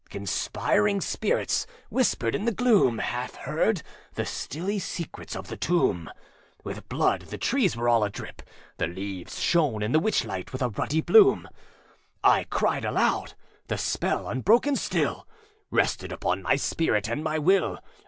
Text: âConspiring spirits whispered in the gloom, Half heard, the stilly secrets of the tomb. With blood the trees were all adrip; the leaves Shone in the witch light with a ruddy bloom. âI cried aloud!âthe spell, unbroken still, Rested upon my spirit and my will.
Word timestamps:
âConspiring 0.09 0.99
spirits 1.03 1.67
whispered 1.91 2.33
in 2.33 2.45
the 2.45 2.51
gloom, 2.51 2.97
Half 2.97 3.35
heard, 3.35 3.83
the 4.15 4.25
stilly 4.25 4.79
secrets 4.79 5.35
of 5.35 5.47
the 5.47 5.55
tomb. 5.57 6.09
With 6.63 6.89
blood 6.89 7.27
the 7.27 7.37
trees 7.37 7.77
were 7.77 7.87
all 7.87 8.01
adrip; 8.03 8.41
the 8.77 8.87
leaves 8.87 9.39
Shone 9.39 9.83
in 9.83 9.91
the 9.91 9.99
witch 9.99 10.25
light 10.25 10.51
with 10.51 10.63
a 10.63 10.69
ruddy 10.69 11.01
bloom. 11.01 11.47
âI 12.23 12.49
cried 12.49 12.83
aloud!âthe 12.83 13.79
spell, 13.79 14.27
unbroken 14.27 14.75
still, 14.75 15.27
Rested 15.69 16.11
upon 16.11 16.41
my 16.41 16.55
spirit 16.55 17.07
and 17.07 17.23
my 17.23 17.37
will. 17.37 17.77